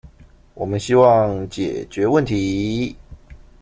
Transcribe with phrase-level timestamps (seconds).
[0.55, 2.97] 我們希望解決問題